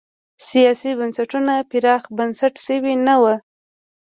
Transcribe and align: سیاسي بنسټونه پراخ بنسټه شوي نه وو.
سیاسي 0.49 0.91
بنسټونه 0.99 1.53
پراخ 1.69 2.03
بنسټه 2.17 2.59
شوي 2.65 2.93
نه 3.07 3.15
وو. 3.21 3.35